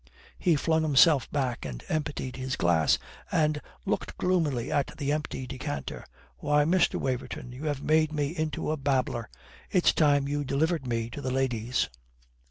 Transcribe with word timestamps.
He 0.39 0.55
flung 0.55 0.81
himself 0.81 1.29
back 1.29 1.63
and 1.63 1.83
emptied 1.87 2.35
his 2.35 2.55
glass, 2.55 2.97
and 3.31 3.61
looked 3.85 4.17
gloomily 4.17 4.71
at 4.71 4.97
the 4.97 5.11
empty 5.11 5.45
decanter. 5.45 6.03
"Why, 6.37 6.63
Mr. 6.65 6.99
Waverton, 6.99 7.51
you 7.51 7.65
have 7.65 7.83
made 7.83 8.11
me 8.11 8.35
into 8.35 8.71
a 8.71 8.77
babbler. 8.77 9.29
It's 9.69 9.93
time 9.93 10.27
you 10.27 10.43
delivered 10.43 10.87
me 10.87 11.11
to 11.11 11.21
the 11.21 11.29
ladies." 11.29 11.87